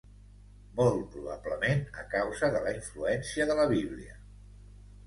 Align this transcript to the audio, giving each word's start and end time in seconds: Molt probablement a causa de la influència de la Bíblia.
Molt 0.79 1.03
probablement 1.17 1.83
a 2.05 2.09
causa 2.15 2.51
de 2.57 2.63
la 2.67 2.75
influència 2.81 3.49
de 3.53 3.61
la 3.63 3.71
Bíblia. 3.79 4.21